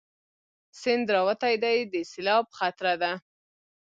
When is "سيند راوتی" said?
0.81-1.55